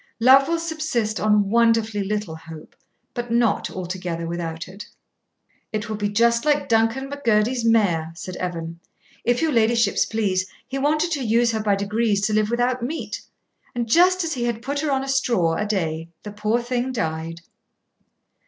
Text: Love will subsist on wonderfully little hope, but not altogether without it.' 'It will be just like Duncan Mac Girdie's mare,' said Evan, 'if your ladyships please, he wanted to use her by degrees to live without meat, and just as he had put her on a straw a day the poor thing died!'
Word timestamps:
Love 0.19 0.47
will 0.47 0.57
subsist 0.57 1.19
on 1.19 1.51
wonderfully 1.51 2.03
little 2.03 2.35
hope, 2.35 2.75
but 3.13 3.29
not 3.31 3.69
altogether 3.69 4.25
without 4.25 4.67
it.' 4.67 4.87
'It 5.71 5.87
will 5.87 5.95
be 5.95 6.09
just 6.09 6.43
like 6.43 6.67
Duncan 6.67 7.07
Mac 7.07 7.23
Girdie's 7.23 7.63
mare,' 7.63 8.11
said 8.15 8.35
Evan, 8.37 8.79
'if 9.25 9.43
your 9.43 9.51
ladyships 9.51 10.05
please, 10.09 10.47
he 10.67 10.79
wanted 10.79 11.11
to 11.11 11.23
use 11.23 11.51
her 11.51 11.61
by 11.61 11.75
degrees 11.75 12.19
to 12.21 12.33
live 12.33 12.49
without 12.49 12.81
meat, 12.81 13.21
and 13.75 13.87
just 13.87 14.23
as 14.23 14.33
he 14.33 14.45
had 14.45 14.63
put 14.63 14.79
her 14.79 14.89
on 14.89 15.03
a 15.03 15.07
straw 15.07 15.53
a 15.53 15.67
day 15.67 16.09
the 16.23 16.31
poor 16.31 16.59
thing 16.63 16.91
died!' 16.91 17.41